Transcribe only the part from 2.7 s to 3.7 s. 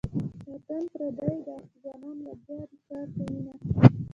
کار کوینه.